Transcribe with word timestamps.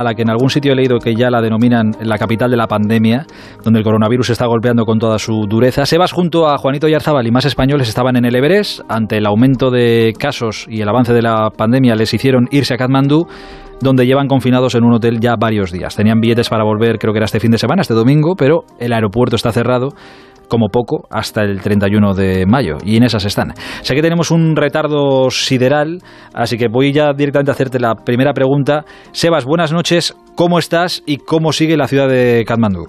a 0.00 0.02
la 0.02 0.14
que 0.14 0.22
en 0.22 0.30
algún 0.30 0.48
sitio 0.48 0.72
he 0.72 0.74
leído 0.74 0.98
que 0.98 1.14
ya 1.14 1.28
la 1.28 1.42
denominan 1.42 1.92
la 2.00 2.16
capital 2.16 2.50
de 2.50 2.56
la 2.56 2.66
pandemia, 2.66 3.26
donde 3.62 3.80
el 3.80 3.84
coronavirus 3.84 4.30
está 4.30 4.46
golpeando 4.46 4.86
con 4.86 4.98
toda 4.98 5.18
su 5.18 5.44
dureza. 5.46 5.84
Sebas 5.84 6.12
junto 6.12 6.48
a 6.48 6.56
Juanito 6.56 6.88
Yarzabal 6.88 7.26
y 7.26 7.30
más 7.30 7.44
españoles 7.44 7.86
estaban 7.86 8.16
en 8.16 8.24
el 8.24 8.34
Everest. 8.34 8.80
Ante 8.88 9.18
el 9.18 9.26
aumento 9.26 9.70
de 9.70 10.14
casos 10.18 10.64
y 10.70 10.80
el 10.80 10.88
avance 10.88 11.12
de 11.12 11.20
la 11.20 11.50
pandemia 11.50 11.96
les 11.96 12.14
hicieron 12.14 12.48
irse 12.50 12.72
a 12.72 12.78
Katmandú 12.78 13.26
donde 13.82 14.06
llevan 14.06 14.26
confinados 14.26 14.74
en 14.74 14.84
un 14.84 14.94
hotel 14.94 15.20
ya 15.20 15.36
varios 15.38 15.70
días. 15.70 15.94
Tenían 15.96 16.20
billetes 16.20 16.48
para 16.48 16.64
volver, 16.64 16.98
creo 16.98 17.12
que 17.12 17.18
era 17.18 17.26
este 17.26 17.40
fin 17.40 17.50
de 17.50 17.58
semana, 17.58 17.82
este 17.82 17.94
domingo, 17.94 18.36
pero 18.36 18.64
el 18.78 18.94
aeropuerto 18.94 19.36
está 19.36 19.52
cerrado 19.52 19.90
como 20.50 20.68
poco 20.68 21.06
hasta 21.10 21.42
el 21.42 21.62
31 21.62 22.12
de 22.12 22.44
mayo 22.46 22.76
y 22.84 22.96
en 22.96 23.04
esas 23.04 23.24
están. 23.24 23.54
Sé 23.54 23.94
que 23.94 24.02
tenemos 24.02 24.30
un 24.30 24.56
retardo 24.56 25.30
sideral, 25.30 26.00
así 26.34 26.58
que 26.58 26.68
voy 26.68 26.92
ya 26.92 27.12
directamente 27.14 27.52
a 27.52 27.54
hacerte 27.54 27.78
la 27.78 27.94
primera 27.94 28.34
pregunta. 28.34 28.84
Sebas, 29.12 29.46
buenas 29.46 29.72
noches, 29.72 30.14
¿cómo 30.36 30.58
estás 30.58 31.02
y 31.06 31.18
cómo 31.18 31.52
sigue 31.52 31.76
la 31.76 31.86
ciudad 31.86 32.08
de 32.08 32.44
Katmandú? 32.46 32.86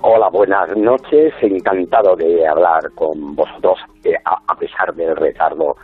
Hola, 0.00 0.28
buenas 0.32 0.76
noches, 0.76 1.32
encantado 1.42 2.16
de 2.16 2.48
hablar 2.48 2.80
con 2.96 3.36
vosotros 3.36 3.78
eh, 4.04 4.14
a 4.24 4.54
pesar 4.56 4.92
del 4.96 5.14
retardo 5.14 5.76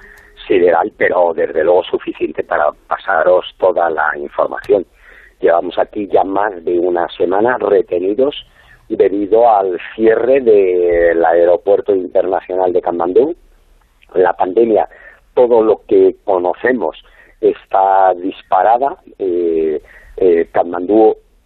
sideral, 0.49 0.91
pero 0.97 1.33
desde 1.35 1.63
luego 1.63 1.85
suficiente 1.85 2.43
para 2.43 2.71
pasaros 2.89 3.45
toda 3.59 3.89
la 3.91 4.19
información. 4.19 4.85
Llevamos 5.41 5.79
aquí 5.79 6.09
ya 6.11 6.25
más 6.25 6.65
de 6.65 6.79
una 6.79 7.07
semana 7.17 7.57
retenidos 7.61 8.35
debido 8.97 9.51
al 9.51 9.79
cierre 9.95 10.41
del 10.41 11.25
aeropuerto 11.25 11.95
internacional 11.95 12.73
de 12.73 12.81
Kamandú. 12.81 13.35
La 14.15 14.33
pandemia, 14.33 14.89
todo 15.35 15.63
lo 15.63 15.83
que 15.87 16.17
conocemos 16.25 16.97
está 17.41 18.15
disparada. 18.15 18.97
Eh, 19.19 19.81
eh 20.17 20.49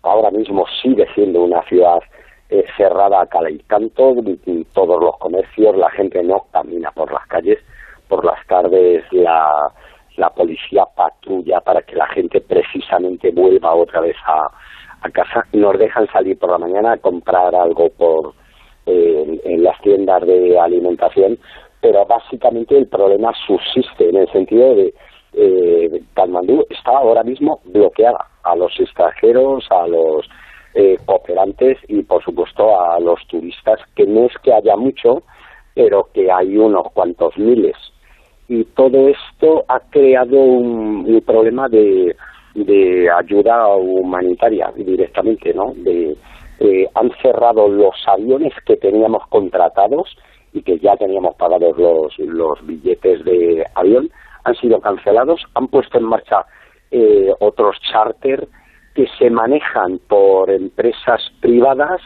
ahora 0.02 0.30
mismo 0.30 0.64
sigue 0.82 1.06
siendo 1.14 1.42
una 1.42 1.62
ciudad 1.62 2.00
eh, 2.48 2.64
cerrada 2.76 3.22
a 3.22 3.26
cada 3.26 3.48
canto, 3.66 4.14
todos 4.72 5.00
los 5.00 5.16
comercios, 5.18 5.76
la 5.76 5.90
gente 5.90 6.22
no 6.22 6.46
camina 6.52 6.90
por 6.90 7.10
las 7.12 7.26
calles, 7.26 7.58
por 8.08 8.24
las 8.24 8.46
tardes 8.46 9.04
la, 9.12 9.72
la 10.16 10.30
policía 10.30 10.84
patrulla 10.94 11.60
para 11.60 11.82
que 11.82 11.96
la 11.96 12.06
gente 12.08 12.40
precisamente 12.40 13.30
vuelva 13.30 13.74
otra 13.74 14.00
vez 14.00 14.16
a, 14.26 14.48
a 15.02 15.10
casa, 15.10 15.46
nos 15.52 15.78
dejan 15.78 16.06
salir 16.12 16.38
por 16.38 16.50
la 16.50 16.58
mañana 16.58 16.92
a 16.92 16.98
comprar 16.98 17.54
algo 17.54 17.88
por 17.90 18.34
eh, 18.86 19.40
en 19.44 19.62
las 19.62 19.80
tiendas 19.80 20.26
de 20.26 20.58
alimentación, 20.58 21.38
pero 21.80 22.06
básicamente 22.06 22.76
el 22.76 22.86
problema 22.86 23.32
subsiste 23.46 24.08
en 24.08 24.16
el 24.16 24.32
sentido 24.32 24.74
de 24.74 24.94
eh, 25.34 26.02
Katmandú 26.14 26.64
está 26.68 26.90
ahora 26.90 27.22
mismo 27.22 27.60
bloqueada 27.64 28.26
a 28.44 28.54
los 28.56 28.78
extranjeros, 28.78 29.64
a 29.70 29.86
los 29.86 30.28
eh, 30.74 30.96
cooperantes 31.04 31.78
y 31.88 32.02
por 32.02 32.22
supuesto 32.22 32.80
a 32.80 33.00
los 33.00 33.18
turistas, 33.26 33.80
que 33.94 34.06
no 34.06 34.26
es 34.26 34.32
que 34.42 34.52
haya 34.52 34.76
mucho, 34.76 35.22
pero 35.74 36.08
que 36.12 36.30
hay 36.30 36.56
unos 36.56 36.86
cuantos 36.92 37.36
miles. 37.38 37.76
Y 38.48 38.64
todo 38.64 39.08
esto 39.08 39.64
ha 39.68 39.80
creado 39.80 40.36
un 40.36 41.22
problema 41.24 41.68
de 41.68 42.14
de 42.54 43.10
ayuda 43.10 43.66
humanitaria 43.76 44.72
directamente, 44.76 45.54
¿no? 45.54 45.72
De, 45.76 46.16
eh, 46.60 46.86
han 46.94 47.10
cerrado 47.20 47.68
los 47.68 47.94
aviones 48.06 48.52
que 48.66 48.76
teníamos 48.76 49.26
contratados 49.28 50.16
y 50.52 50.62
que 50.62 50.78
ya 50.78 50.96
teníamos 50.96 51.34
pagados 51.36 51.76
los, 51.76 52.18
los 52.18 52.66
billetes 52.66 53.24
de 53.24 53.64
avión, 53.74 54.10
han 54.44 54.54
sido 54.56 54.80
cancelados, 54.80 55.40
han 55.54 55.68
puesto 55.68 55.98
en 55.98 56.04
marcha 56.04 56.44
eh, 56.90 57.32
otros 57.40 57.76
charter 57.90 58.46
que 58.94 59.06
se 59.18 59.30
manejan 59.30 59.98
por 60.06 60.50
empresas 60.50 61.20
privadas 61.40 62.00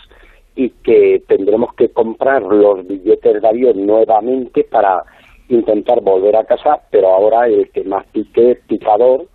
y 0.55 0.71
que 0.71 1.23
tendremos 1.27 1.75
que 1.75 1.91
comprar 1.91 2.43
los 2.43 2.87
billetes 2.87 3.43
de 3.43 3.49
avión 3.49 3.85
nuevamente 3.85 4.65
para 4.65 5.03
intentar 5.49 6.01
volver 6.01 6.37
a 6.37 6.45
casa, 6.45 6.81
pero 6.91 7.09
ahora 7.09 7.47
el 7.47 7.71
que 7.73 7.85
más 7.85 8.07
pique 8.07 8.59
picador 8.67 9.27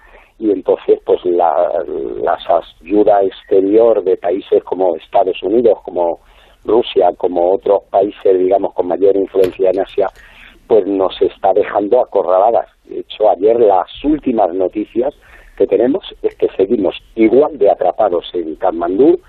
y 0.41 0.51
entonces 0.51 0.99
pues 1.05 1.23
la, 1.23 1.53
ayuda 2.81 3.21
exterior 3.21 4.03
de 4.03 4.17
países 4.17 4.63
como 4.63 4.95
Estados 4.95 5.41
Unidos, 5.43 5.77
como 5.85 6.19
Rusia, 6.65 7.11
como 7.17 7.53
otros 7.53 7.83
países, 7.91 8.39
digamos, 8.39 8.73
con 8.73 8.87
mayor 8.87 9.15
influencia 9.15 9.69
en 9.69 9.81
Asia, 9.81 10.07
pues 10.67 10.85
nos 10.87 11.13
está 11.21 11.53
dejando 11.53 12.01
acorraladas. 12.01 12.67
De 12.85 13.01
hecho, 13.01 13.29
ayer 13.29 13.59
las 13.59 13.87
últimas 14.03 14.51
noticias 14.53 15.13
que 15.57 15.67
tenemos 15.67 16.03
es 16.23 16.35
que 16.35 16.47
seguimos 16.57 16.95
igual 17.15 17.57
de 17.59 17.69
atrapados 17.69 18.25
en 18.33 18.55
Katmandú. 18.55 19.19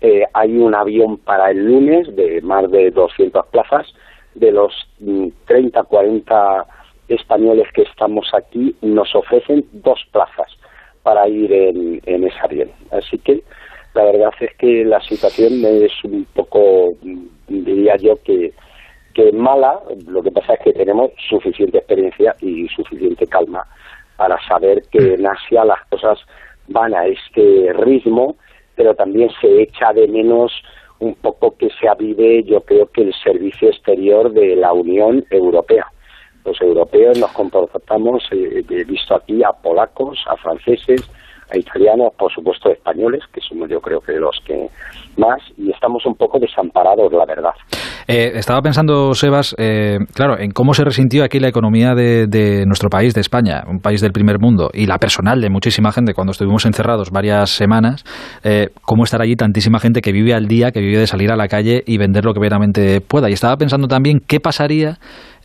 Eh, 0.00 0.24
hay 0.34 0.58
un 0.58 0.74
avión 0.74 1.18
para 1.18 1.50
el 1.52 1.64
lunes 1.64 2.14
de 2.16 2.40
más 2.42 2.68
de 2.70 2.90
200 2.90 3.46
plazas. 3.46 3.86
De 4.34 4.52
los 4.52 4.72
30, 5.46 5.82
mm, 5.82 5.86
40 5.86 6.66
españoles 7.08 7.68
que 7.72 7.82
estamos 7.82 8.28
aquí 8.34 8.74
nos 8.82 9.14
ofrecen 9.14 9.64
dos 9.72 10.00
plazas 10.12 10.48
para 11.02 11.28
ir 11.28 11.52
en, 11.52 12.00
en 12.04 12.24
ese 12.24 12.38
avión. 12.42 12.70
Así 12.90 13.18
que 13.18 13.42
la 13.94 14.04
verdad 14.04 14.30
es 14.40 14.54
que 14.56 14.84
la 14.84 15.00
situación 15.00 15.64
es 15.64 15.92
un 16.04 16.26
poco, 16.34 16.92
diría 17.48 17.96
yo, 17.96 18.20
que, 18.22 18.52
que 19.14 19.32
mala. 19.32 19.80
Lo 20.06 20.22
que 20.22 20.30
pasa 20.30 20.54
es 20.54 20.60
que 20.60 20.72
tenemos 20.72 21.12
suficiente 21.28 21.78
experiencia 21.78 22.34
y 22.40 22.68
suficiente 22.68 23.26
calma 23.26 23.64
para 24.16 24.36
saber 24.46 24.82
que 24.90 25.14
en 25.14 25.26
Asia 25.26 25.64
las 25.64 25.82
cosas 25.88 26.18
van 26.68 26.94
a 26.94 27.06
este 27.06 27.72
ritmo, 27.72 28.36
pero 28.74 28.94
también 28.94 29.30
se 29.40 29.62
echa 29.62 29.92
de 29.92 30.08
menos 30.08 30.52
un 30.98 31.14
poco 31.14 31.56
que 31.56 31.68
se 31.78 31.88
avive, 31.88 32.42
yo 32.44 32.60
creo 32.62 32.90
que 32.90 33.02
el 33.02 33.14
servicio 33.22 33.68
exterior 33.68 34.32
de 34.32 34.56
la 34.56 34.72
Unión 34.72 35.24
Europea 35.30 35.86
los 36.46 36.60
europeos 36.60 37.18
nos 37.18 37.32
comportamos, 37.32 38.22
eh, 38.32 38.62
he 38.68 38.84
visto 38.84 39.16
aquí 39.16 39.42
a 39.42 39.52
polacos, 39.52 40.18
a 40.28 40.36
franceses, 40.36 41.02
a 41.52 41.58
italianos, 41.58 42.12
por 42.18 42.32
supuesto 42.32 42.70
españoles, 42.70 43.22
que 43.32 43.40
somos 43.40 43.68
yo 43.68 43.80
creo 43.80 44.00
que 44.00 44.12
los 44.12 44.38
que 44.44 44.68
más, 45.16 45.40
y 45.56 45.70
estamos 45.70 46.04
un 46.06 46.14
poco 46.14 46.38
desamparados, 46.38 47.12
la 47.12 47.24
verdad. 47.24 47.54
Eh, 48.08 48.32
estaba 48.34 48.60
pensando, 48.60 49.14
Sebas, 49.14 49.54
eh, 49.58 49.98
claro, 50.14 50.38
en 50.38 50.50
cómo 50.50 50.74
se 50.74 50.84
resintió 50.84 51.24
aquí 51.24 51.40
la 51.40 51.48
economía 51.48 51.94
de, 51.94 52.64
nuestro 52.66 52.88
país, 52.88 53.14
de 53.14 53.20
España, 53.20 53.64
un 53.66 53.80
país 53.80 54.00
del 54.00 54.12
primer 54.12 54.38
mundo, 54.38 54.70
y 54.72 54.86
la 54.86 54.98
personal 54.98 55.40
de 55.40 55.50
muchísima 55.50 55.90
gente 55.92 56.14
cuando 56.14 56.32
estuvimos 56.32 56.66
encerrados 56.66 57.10
varias 57.10 57.50
semanas, 57.50 58.04
eh, 58.44 58.68
cómo 58.82 59.04
estar 59.04 59.22
allí 59.22 59.34
tantísima 59.34 59.78
gente 59.80 60.02
que 60.02 60.12
vive 60.12 60.34
al 60.34 60.46
día, 60.46 60.70
que 60.70 60.80
vive 60.80 60.98
de 60.98 61.06
salir 61.06 61.32
a 61.32 61.36
la 61.36 61.48
calle 61.48 61.82
y 61.86 61.98
vender 61.98 62.24
lo 62.24 62.34
que 62.34 62.40
veramente 62.40 63.00
pueda. 63.00 63.30
Y 63.30 63.32
estaba 63.32 63.56
pensando 63.56 63.88
también 63.88 64.20
qué 64.26 64.38
pasaría 64.40 64.98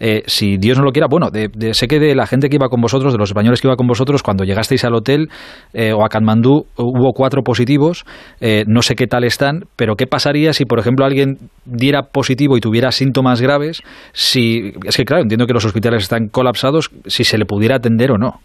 eh, 0.04 0.24
si 0.26 0.58
Dios 0.58 0.80
no 0.80 0.84
lo 0.84 0.92
quiera, 0.92 1.06
bueno, 1.08 1.30
de, 1.30 1.74
sé 1.76 1.88
que 1.88 2.00
de 2.00 2.16
la 2.16 2.26
gente 2.26 2.50
que 2.50 2.56
iba 2.56 2.70
con 2.70 2.82
vosotros, 2.82 3.14
de 3.14 3.20
los 3.20 3.30
españoles 3.30 3.62
que 3.62 3.68
iba 3.68 3.76
con 3.76 3.86
vosotros, 3.86 4.24
cuando 4.24 4.44
llegasteis 4.44 4.84
al 4.84 4.96
hotel 4.96 5.28
eh, 5.74 5.94
o 5.94 6.04
a 6.04 6.10
Katmandú 6.10 6.66
hubo 6.76 7.14
cuatro 7.14 7.44
positivos, 7.44 8.04
eh, 8.42 8.64
no 8.66 8.82
sé 8.82 8.96
qué 8.96 9.06
tal 9.06 9.24
están, 9.24 9.66
pero 9.76 9.96
¿qué 9.96 10.08
pasaría 10.08 10.54
si, 10.54 10.66
por 10.66 10.80
ejemplo, 10.80 11.06
alguien 11.06 11.38
diera 11.66 12.08
positivo 12.12 12.58
y 12.58 12.62
tuviera 12.62 12.92
síntomas 12.92 13.44
graves? 13.44 13.84
Si, 14.14 14.74
es 14.88 14.98
que, 14.98 15.06
claro, 15.06 15.22
entiendo 15.22 15.46
que 15.46 15.54
los 15.54 15.66
hospitales 15.66 16.02
están 16.02 16.30
colapsados, 16.30 16.90
si 17.06 17.24
se 17.24 17.38
le 17.38 17.46
pudiera 17.46 17.76
atender 17.76 18.12
o 18.12 18.18
no. 18.18 18.40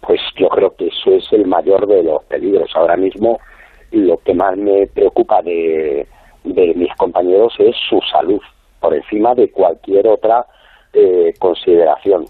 Pues 0.00 0.20
yo 0.40 0.48
creo 0.48 0.70
que 0.70 0.86
eso 0.86 1.10
es 1.10 1.30
el 1.32 1.46
mayor 1.46 1.86
de 1.86 2.02
los 2.02 2.24
peligros. 2.24 2.70
Ahora 2.74 2.96
mismo 2.96 3.36
lo 3.92 4.16
que 4.24 4.32
más 4.32 4.56
me 4.56 4.86
preocupa 4.86 5.42
de 5.42 6.06
de 6.54 6.74
mis 6.74 6.94
compañeros 6.96 7.54
es 7.58 7.76
su 7.88 8.00
salud, 8.10 8.40
por 8.80 8.94
encima 8.94 9.34
de 9.34 9.50
cualquier 9.50 10.08
otra 10.08 10.46
eh, 10.92 11.34
consideración. 11.38 12.24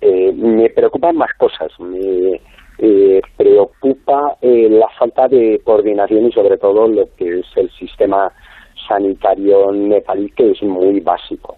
Eh, 0.00 0.32
me 0.32 0.70
preocupan 0.70 1.16
más 1.16 1.32
cosas. 1.34 1.70
Me 1.78 2.40
eh, 2.78 3.20
preocupa 3.36 4.36
la 4.40 4.88
falta 4.98 5.28
de 5.28 5.60
coordinación 5.62 6.26
y 6.26 6.32
sobre 6.32 6.56
todo 6.56 6.88
lo 6.88 7.04
que 7.16 7.40
es 7.40 7.46
el 7.56 7.70
sistema 7.72 8.32
sanitario 8.88 9.70
nepalí, 9.72 10.30
que 10.30 10.52
es 10.52 10.62
muy 10.62 11.00
básico. 11.00 11.56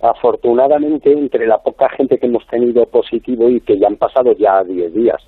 Afortunadamente, 0.00 1.12
entre 1.12 1.46
la 1.46 1.58
poca 1.58 1.88
gente 1.90 2.18
que 2.18 2.26
hemos 2.26 2.46
tenido 2.46 2.86
positivo 2.86 3.48
y 3.50 3.60
que 3.60 3.78
ya 3.78 3.86
han 3.86 3.96
pasado 3.96 4.32
ya 4.32 4.64
10 4.64 4.94
días, 4.94 5.22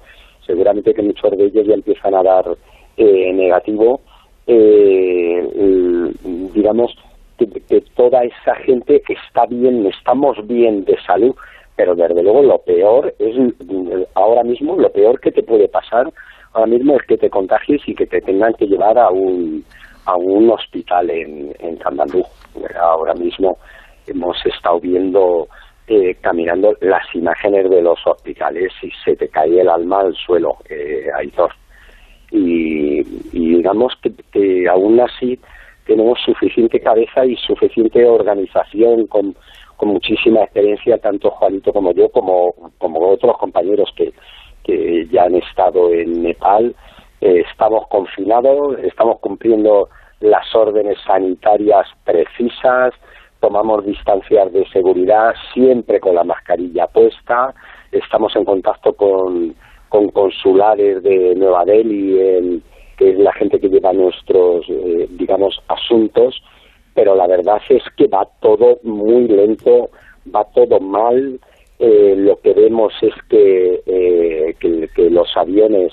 seguramente 0.47 0.95
que 0.95 1.03
muchos 1.03 1.31
de 1.37 1.45
ellos 1.45 1.67
ya 1.67 1.75
empiezan 1.75 2.15
a 2.15 2.23
dar 2.23 2.57
negativo, 2.97 4.01
eh, 4.47 6.13
digamos, 6.55 6.95
que, 7.39 7.81
toda 7.97 8.23
esa 8.25 8.55
gente 8.57 9.03
está 9.09 9.47
bien, 9.47 9.87
estamos 9.87 10.37
bien 10.47 10.85
de 10.85 10.97
salud, 11.07 11.35
pero 11.77 11.95
desde 11.95 12.23
luego 12.23 12.43
lo 12.43 12.59
peor 12.59 13.15
es, 13.19 13.37
ahora 14.15 14.45
mismo, 14.45 14.77
lo 14.77 14.91
peor 14.91 15.21
que 15.21 15.33
te 15.33 15.43
puede 15.43 15.69
pasar 15.69 16.13
ahora 16.53 16.67
mismo 16.67 16.97
es 16.97 17.03
que 17.07 17.19
te 17.19 17.31
contagies 17.31 17.83
y 17.87 17.95
que 17.95 18.07
te 18.07 18.21
tengan 18.21 18.55
que 18.55 18.67
llevar 18.67 18.97
a 18.99 19.11
un, 19.11 19.65
a 20.07 20.17
un 20.17 20.51
hospital 20.51 21.11
en, 21.11 21.55
en 21.59 21.79
Ahora 22.81 23.15
mismo 23.15 23.59
hemos 24.07 24.37
estado 24.47 24.81
viendo 24.81 25.49
eh, 25.87 26.17
caminando 26.21 26.75
las 26.81 27.03
imágenes 27.15 27.69
de 27.69 27.83
los 27.83 27.99
hospitales 28.07 28.73
y 28.83 28.91
se 29.05 29.17
te 29.17 29.29
cae 29.29 29.61
el 29.61 29.69
alma 29.69 30.01
al 30.01 30.15
suelo, 30.15 30.57
eh, 30.69 31.09
Aitor. 31.17 31.53
Y, 32.35 33.03
digamos 33.33 33.93
que, 34.03 34.13
que 34.33 34.69
aún 34.69 35.01
así 35.01 35.39
tenemos 35.87 36.19
suficiente 36.25 36.81
cabeza 36.81 37.25
y 37.25 37.37
suficiente 37.37 38.05
organización 38.05 39.07
con, 39.07 39.37
con 39.77 39.91
muchísima 39.91 40.43
experiencia, 40.43 40.99
tanto 40.99 41.31
Juanito 41.31 41.73
como 41.73 41.93
yo, 41.93 42.09
como, 42.09 42.53
como 42.79 43.09
otros 43.09 43.39
compañeros 43.39 43.89
que, 43.97 44.13
que 44.65 45.07
ya 45.13 45.25
han 45.25 45.37
estado 45.37 45.93
en 45.93 46.23
Nepal. 46.23 46.75
Eh, 47.21 47.45
estamos 47.49 47.87
confinados, 47.89 48.79
estamos 48.83 49.21
cumpliendo 49.21 49.89
las 50.21 50.53
órdenes 50.55 50.99
sanitarias 51.07 51.87
precisas, 52.05 52.95
tomamos 53.41 53.87
distancias 53.87 54.53
de 54.53 54.67
seguridad 54.71 55.35
siempre 55.53 56.01
con 56.01 56.17
la 56.17 56.25
mascarilla 56.25 56.87
puesta, 56.89 57.55
estamos 57.93 58.35
en 58.35 58.45
contacto 58.45 58.95
con, 58.95 59.55
con 59.89 60.09
consulares 60.09 61.03
de 61.03 61.35
Nueva 61.37 61.65
Delhi, 61.65 62.63
que 62.97 63.11
es 63.11 63.19
la 63.19 63.33
gente 63.33 63.61
que 63.61 63.69
lleva 63.69 63.93
nuestros, 63.93 64.65
eh, 64.69 65.07
digamos, 65.11 65.61
asuntos, 65.69 66.43
pero 66.95 67.15
la 67.15 67.27
verdad 67.27 67.61
es 67.69 67.83
que 67.97 68.07
va 68.07 68.27
todo 68.41 68.79
muy 68.83 69.27
lento, 69.27 69.91
va 70.35 70.45
todo 70.55 70.79
mal. 70.81 71.41
Eh, 71.79 72.15
lo 72.17 72.41
que 72.41 72.53
vemos 72.53 72.93
es 73.03 73.15
que, 73.29 73.83
eh, 73.85 74.55
que, 74.61 74.89
que 74.95 75.11
los 75.11 75.29
aviones 75.37 75.93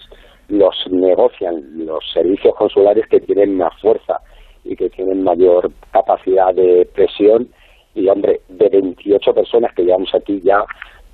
los 0.52 0.76
negocian 0.92 1.86
los 1.86 2.04
servicios 2.14 2.54
consulares 2.56 3.08
que 3.08 3.22
tienen 3.22 3.58
más 3.58 3.74
fuerza 3.82 4.20
y 4.64 4.76
que 4.76 4.90
tienen 4.90 5.24
mayor 5.24 5.72
capacidad 5.92 6.54
de 6.54 6.88
presión. 6.94 7.50
Y, 7.96 8.08
hombre, 8.08 8.42
de 8.48 8.70
28 8.70 9.34
personas 9.34 9.74
que 9.74 9.84
llevamos 9.84 10.14
aquí 10.14 10.40
ya 10.42 10.64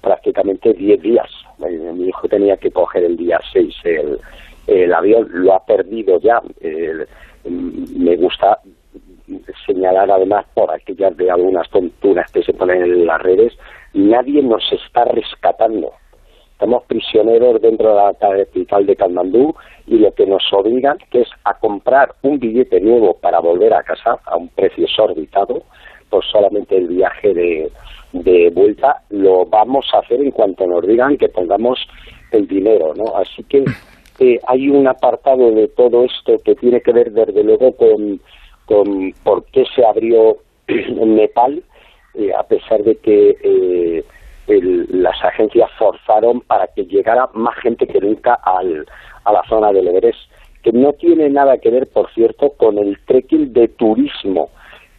prácticamente 0.02 0.74
10 0.74 1.02
días. 1.02 1.30
Eh, 1.66 1.92
mi 1.94 2.08
hijo 2.08 2.28
tenía 2.28 2.58
que 2.58 2.72
coger 2.72 3.04
el 3.04 3.18
día 3.18 3.40
6 3.52 3.76
el, 3.86 4.20
el 4.68 4.94
avión, 4.94 5.28
lo 5.32 5.54
ha 5.54 5.66
perdido 5.66 6.20
ya. 6.20 6.42
me 7.46 8.16
gusta 8.18 8.60
señalar 9.66 10.10
además 10.10 10.46
por 10.54 10.72
aquellas 10.72 11.16
de 11.18 11.30
algunas 11.30 11.70
tonturas 11.70 12.32
que 12.32 12.44
se 12.44 12.54
ponen 12.54 12.84
en 12.84 13.06
las 13.06 13.22
redes, 13.22 13.54
nadie 13.94 14.42
nos 14.42 14.64
está 14.72 15.06
rescatando. 15.06 15.92
Estamos 16.52 16.84
prisioneros 16.86 17.62
dentro 17.62 17.90
de 17.90 17.96
la 17.96 18.14
capital 18.16 18.86
de 18.86 18.96
Katmandú 18.96 19.54
y 19.86 20.00
lo 20.00 20.12
que 20.14 20.26
nos 20.26 20.42
obligan 20.52 20.98
que 21.12 21.22
es 21.22 21.30
a 21.44 21.54
comprar 21.60 22.16
un 22.24 22.40
billete 22.40 22.82
nuevo 22.82 23.16
para 23.20 23.40
volver 23.40 23.74
a 23.74 23.84
casa 23.84 24.18
a 24.26 24.38
un 24.38 24.48
precio 24.50 24.86
exorbitado 24.86 25.64
por 26.10 26.26
solamente 26.26 26.78
el 26.78 26.88
viaje 26.88 27.34
de, 27.34 27.72
de 28.14 28.50
vuelta. 28.54 29.04
Lo 29.10 29.46
vamos 29.46 29.86
a 29.94 30.00
hacer 30.00 30.22
en 30.22 30.32
cuanto 30.32 30.66
nos 30.66 30.86
digan 30.86 31.18
que 31.18 31.30
pongamos 31.30 31.80
el 32.32 32.48
dinero, 32.48 32.94
¿no? 32.96 33.16
Así 33.16 33.44
que 33.44 33.64
eh, 34.20 34.40
hay 34.48 34.70
un 34.70 34.88
apartado 34.88 35.52
de 35.52 35.68
todo 35.70 36.04
esto 36.04 36.38
que 36.44 36.56
tiene 36.56 36.82
que 36.82 36.92
ver 36.92 37.12
desde 37.12 37.44
luego 37.44 37.72
con, 37.74 38.20
con 38.66 39.14
por 39.24 39.46
qué 39.46 39.64
se 39.76 39.86
abrió 39.86 40.38
Nepal, 40.68 41.64
eh, 42.16 42.32
a 42.34 42.44
pesar 42.44 42.84
de 42.84 42.96
que 42.96 43.36
eh, 43.44 44.04
las 44.90 45.24
agencias 45.24 45.70
forzaron 45.78 46.42
para 46.42 46.68
que 46.68 46.86
llegara 46.86 47.30
más 47.34 47.56
gente 47.58 47.86
que 47.86 48.00
nunca 48.00 48.36
al, 48.36 48.86
a 49.26 49.34
la 49.34 49.44
zona 49.48 49.72
del 49.72 49.88
Everest, 49.88 50.20
que 50.64 50.72
no 50.72 50.94
tiene 50.94 51.30
nada 51.30 51.58
que 51.58 51.70
ver, 51.70 51.88
por 51.88 52.12
cierto, 52.14 52.52
con 52.58 52.78
el 52.78 52.98
trekking 53.06 53.54
de 53.54 53.68
turismo 53.68 54.50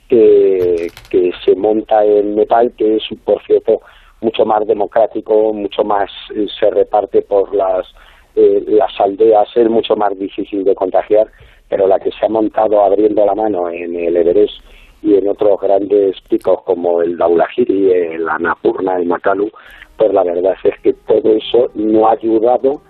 que, 0.09 0.89
que 1.11 1.31
se 1.45 1.55
monta 1.55 2.05
en 2.05 2.35
Nepal, 2.35 2.73
que 2.77 2.97
es, 2.97 3.03
por 3.25 3.43
cierto, 3.45 3.81
mucho 4.21 4.45
más 4.45 4.67
democrático, 4.67 5.53
mucho 5.53 5.85
más 5.85 6.11
eh, 6.35 6.47
se 6.59 6.71
reparte 6.71 7.23
por 7.23 7.55
las, 7.55 7.87
eh, 8.35 8.65
las 8.67 8.99
aldeas, 9.01 9.49
es 9.55 9.69
mucho 9.69 9.97
más 9.97 10.19
difícil 10.19 10.65
de 10.65 10.75
contagiar, 10.75 11.29
pero 11.69 11.87
la 11.87 11.99
que 12.01 12.11
se 12.11 12.27
ha 12.27 12.29
montado 12.29 12.83
abriendo 12.83 13.25
la 13.25 13.35
mano 13.35 13.69
en 13.69 13.95
el 13.95 14.17
Everest 14.17 14.61
y 15.03 15.15
en 15.15 15.29
otros 15.29 15.61
grandes 15.61 16.21
picos 16.29 16.63
como 16.63 17.03
el 17.03 17.17
Daulahiri, 17.17 17.93
el 17.93 18.29
Annapurna, 18.29 18.97
el 18.97 19.07
Makalu, 19.07 19.51
pues 19.97 20.13
la 20.13 20.25
verdad 20.25 20.55
es 20.65 20.79
que 20.81 20.93
todo 20.93 21.35
eso 21.35 21.71
no 21.75 22.09
ha 22.09 22.13
ayudado 22.13 22.81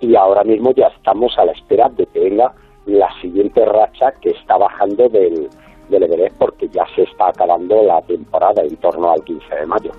y 0.00 0.14
ahora 0.14 0.44
mismo 0.44 0.72
ya 0.72 0.88
estamos 0.88 1.36
a 1.38 1.46
la 1.46 1.52
espera 1.52 1.88
de 1.88 2.06
que 2.06 2.20
venga 2.20 2.52
la 2.86 3.08
siguiente 3.20 3.64
racha 3.64 4.12
que 4.20 4.30
está 4.30 4.56
bajando 4.56 5.08
del, 5.08 5.48
del 5.88 6.02
Everest 6.04 6.36
porque 6.38 6.68
ya 6.68 6.84
se 6.94 7.02
está 7.02 7.28
acabando 7.28 7.82
la 7.84 8.00
temporada 8.02 8.62
en 8.62 8.76
torno 8.76 9.10
al 9.10 9.22
15 9.22 9.54
de 9.54 9.66
mayo. 9.66 9.90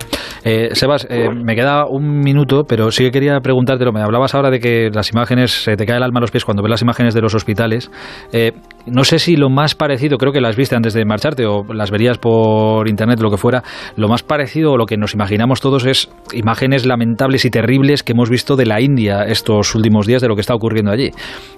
Eh, 0.44 0.69
Sebas, 0.74 1.06
eh, 1.10 1.30
me 1.30 1.56
queda 1.56 1.88
un 1.88 2.22
minuto, 2.22 2.63
pero 2.63 2.89
sí 2.92 3.04
que 3.04 3.12
quería 3.12 3.39
preguntártelo. 3.42 3.92
Me 3.92 4.01
hablabas 4.01 4.34
ahora 4.34 4.50
de 4.50 4.60
que 4.60 4.89
las 4.94 5.12
imágenes, 5.12 5.63
se 5.63 5.75
te 5.75 5.86
cae 5.86 5.98
el 5.98 6.04
alma 6.04 6.19
a 6.19 6.22
los 6.22 6.31
pies 6.31 6.45
cuando 6.45 6.63
ves 6.63 6.69
las 6.69 6.81
imágenes 6.81 7.13
de 7.13 7.22
los 7.22 7.36
hospitales. 7.36 7.92
Eh, 8.31 8.54
no 8.86 9.04
sé 9.04 9.19
si 9.19 9.36
lo 9.36 9.50
más 9.50 9.75
parecido, 9.75 10.18
creo 10.18 10.31
que 10.31 10.39
las 10.39 10.56
viste 10.56 10.75
antes 10.75 10.94
de 10.94 11.04
marcharte 11.04 11.45
o 11.45 11.66
las 11.74 11.92
verías 11.92 12.18
por 12.18 12.88
internet, 12.88 13.19
lo 13.19 13.30
que 13.30 13.38
fuera, 13.38 13.63
lo 13.98 14.07
más 14.07 14.24
parecido 14.24 14.72
o 14.72 14.78
lo 14.78 14.86
que 14.86 14.95
nos 14.95 15.13
imaginamos 15.13 15.60
todos 15.60 15.86
es 15.86 16.10
imágenes 16.31 16.86
lamentables 16.86 17.44
y 17.44 17.50
terribles 17.50 18.04
que 18.04 18.13
hemos 18.13 18.30
visto 18.30 18.56
de 18.56 18.66
la 18.66 18.80
India 18.80 19.24
estos 19.24 19.75
últimos 19.75 20.07
días 20.07 20.22
de 20.22 20.30
lo 20.30 20.36
que 20.36 20.42
está 20.42 20.56
ocurriendo 20.56 20.92
allí. 20.92 21.12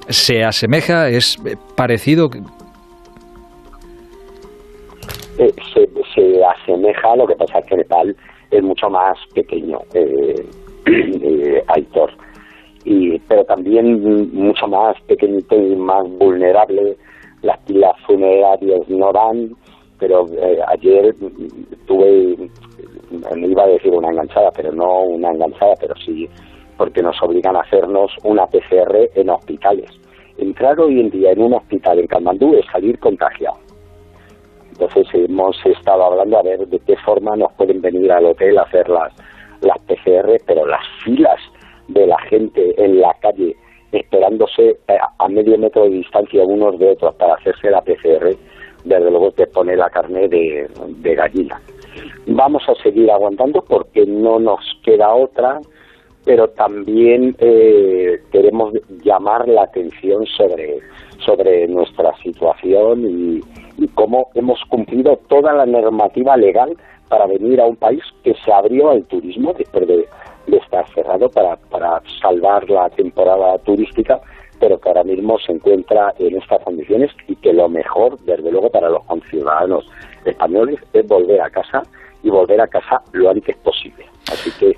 ¿Se 0.08 0.44
asemeja? 0.44 1.10
¿Es 1.10 1.38
parecido? 1.76 2.30
Se, 5.48 5.90
se 6.14 6.44
asemeja, 6.44 7.16
lo 7.16 7.26
que 7.26 7.36
pasa 7.36 7.60
es 7.60 7.66
que 7.66 7.78
Nepal 7.78 8.16
es 8.52 8.64
mucho 8.64 8.90
más 8.90 9.18
pequeño, 9.34 9.80
eh, 9.94 10.36
eh, 10.86 11.64
Aitor, 11.68 12.12
y, 12.84 13.18
pero 13.20 13.44
también 13.46 14.02
mucho 14.34 14.68
más 14.68 15.00
pequeñito 15.04 15.56
y 15.56 15.76
más 15.76 16.04
vulnerable. 16.18 16.98
Las 17.42 17.58
pilas 17.60 17.94
funerarias 18.06 18.90
no 18.90 19.14
dan, 19.14 19.52
pero 19.98 20.26
eh, 20.28 20.60
ayer 20.68 21.14
tuve, 21.88 22.36
no 23.12 23.48
iba 23.48 23.64
a 23.64 23.68
decir 23.68 23.94
una 23.94 24.10
enganchada, 24.10 24.52
pero 24.52 24.72
no 24.74 25.04
una 25.04 25.30
enganchada, 25.32 25.74
pero 25.80 25.96
sí 26.06 26.28
porque 26.78 27.02
nos 27.02 27.22
obligan 27.22 27.58
a 27.58 27.60
hacernos 27.60 28.10
una 28.24 28.48
PCR 28.48 29.10
en 29.14 29.30
hospitales. 29.30 29.92
Entrar 30.38 30.80
hoy 30.80 31.02
en 31.02 31.10
día 31.10 31.32
en 31.32 31.42
un 31.42 31.54
hospital 31.54 32.00
en 32.00 32.08
Kalmandú 32.08 32.56
es 32.56 32.66
salir 32.72 32.98
contagiado 33.00 33.49
hemos 35.14 35.56
estado 35.66 36.04
hablando 36.04 36.38
a 36.38 36.44
ver 36.44 36.68
de 36.68 36.80
qué 36.80 36.96
forma 36.98 37.36
nos 37.36 37.52
pueden 37.54 37.82
venir 37.82 38.12
al 38.12 38.26
hotel 38.26 38.58
a 38.58 38.64
hacer 38.64 38.88
las, 38.90 39.14
las 39.62 39.78
PCR, 39.80 40.38
pero 40.46 40.66
las 40.66 40.86
filas 41.04 41.40
de 41.88 42.08
la 42.08 42.18
gente 42.30 42.74
en 42.78 43.00
la 43.00 43.14
calle 43.22 43.56
esperándose 43.92 44.78
eh, 44.88 44.98
a 45.18 45.28
medio 45.28 45.58
metro 45.58 45.84
de 45.84 45.90
distancia 45.90 46.44
unos 46.44 46.78
de 46.78 46.92
otros 46.92 47.16
para 47.16 47.34
hacerse 47.36 47.70
la 47.70 47.82
PCR, 47.82 48.36
desde 48.84 49.10
luego 49.10 49.32
te 49.32 49.48
pone 49.48 49.76
la 49.76 49.90
carne 49.90 50.28
de, 50.28 50.70
de 50.88 51.16
gallina. 51.16 51.60
Vamos 52.28 52.64
a 52.68 52.76
seguir 52.84 53.10
aguantando 53.12 53.64
porque 53.68 54.06
no 54.06 54.40
nos 54.40 54.60
queda 54.84 55.14
otra, 55.14 55.60
pero 56.26 56.48
también 56.50 57.36
eh, 57.40 58.20
queremos 58.32 58.74
llamar 59.04 59.48
la 59.48 59.64
atención 59.64 60.26
sobre, 60.26 60.80
sobre 61.26 61.68
nuestra 61.68 62.16
situación 62.22 63.06
y, 63.06 63.42
y 63.80 63.88
cómo 63.90 64.30
hemos 64.36 64.60
cumplido 64.66 65.18
toda 65.28 65.54
la 65.54 65.66
normativa 65.66 66.36
legal 66.36 66.76
para 67.08 67.26
venir 67.26 67.60
a 67.62 67.66
un 67.66 67.76
país 67.76 68.04
que 68.24 68.36
se 68.46 68.52
abrió 68.52 68.92
al 68.92 69.06
turismo 69.06 69.54
después 69.58 69.88
de, 69.88 70.06
estar 70.48 70.88
cerrado 70.96 71.30
para, 71.30 71.56
para 71.70 72.02
salvar 72.22 72.68
la 72.70 72.90
temporada 72.90 73.60
turística, 73.60 74.20
pero 74.60 74.80
que 74.80 74.90
ahora 74.90 75.04
mismo 75.04 75.38
se 75.38 75.52
encuentra 75.52 76.12
en 76.18 76.38
estas 76.38 76.64
condiciones 76.64 77.12
y 77.28 77.36
que 77.36 77.54
lo 77.54 77.70
mejor, 77.70 78.20
desde 78.22 78.52
luego, 78.52 78.70
para 78.72 78.90
los 78.90 79.04
conciudadanos 79.06 79.86
españoles 80.26 80.80
es 80.94 81.08
volver 81.08 81.40
a 81.42 81.52
casa 81.52 81.84
y 82.24 82.32
volver 82.32 82.60
a 82.62 82.68
casa 82.68 83.02
lo 83.14 83.30
antes 83.30 83.56
posible. 83.58 84.06
Así 84.32 84.50
que 84.60 84.76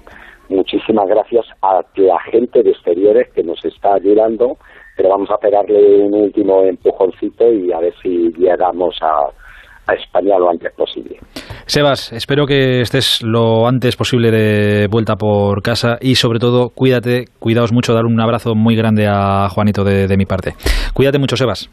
muchísimas 0.50 1.08
gracias 1.08 1.46
a 1.62 1.82
la 1.96 2.20
gente 2.20 2.64
de 2.64 2.72
exteriores 2.72 3.30
que 3.32 3.44
nos 3.44 3.64
está 3.64 3.94
ayudando 3.94 4.58
pero 5.02 5.16
vamos 5.16 5.32
a 5.32 5.38
pegarle 5.38 6.04
un 6.04 6.14
último 6.14 6.62
empujoncito 6.62 7.52
y 7.52 7.72
a 7.72 7.80
ver 7.80 7.92
si 8.04 8.32
llegamos 8.38 8.96
a, 9.02 9.92
a 9.92 9.96
España 9.96 10.38
lo 10.38 10.52
antes 10.52 10.72
posible. 10.76 11.18
Sebas, 11.66 12.14
espero 12.14 12.46
que 12.46 12.82
estés 12.82 13.24
lo 13.24 13.68
antes 13.68 13.96
posible 13.96 14.30
de 14.30 14.88
vuelta 14.88 15.16
por 15.16 15.64
casa 15.64 15.98
y 16.00 16.14
sobre 16.14 16.38
todo 16.38 16.70
cuídate, 16.70 17.26
cuidaos 17.40 17.74
mucho, 17.74 17.96
dar 17.96 18.06
un 18.06 18.22
abrazo 18.22 18.54
muy 18.54 18.76
grande 18.76 19.08
a 19.08 19.50
Juanito 19.50 19.84
de, 19.84 20.06
de 20.06 20.18
mi 20.18 20.26
parte. 20.26 20.52
Cuídate 20.94 21.18
mucho, 21.18 21.36
Sebas. 21.36 21.68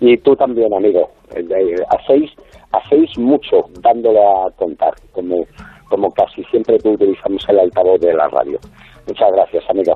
Y 0.00 0.16
tú 0.18 0.34
también, 0.34 0.74
amigo. 0.74 1.08
Hacéis, 1.30 2.32
hacéis 2.72 3.16
mucho 3.16 3.58
dándole 3.80 4.18
a 4.18 4.50
contar, 4.56 4.92
como, 5.12 5.36
como 5.88 6.10
casi 6.10 6.42
siempre 6.50 6.78
que 6.78 6.88
utilizamos 6.88 7.48
el 7.48 7.60
altavoz 7.60 8.00
de 8.00 8.12
la 8.12 8.26
radio. 8.26 8.58
Muchas 9.06 9.30
gracias, 9.32 9.62
amigo. 9.70 9.94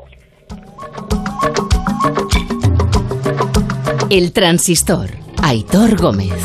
El 4.08 4.30
transistor. 4.32 5.10
Aitor 5.42 5.96
Gómez. 5.96 6.30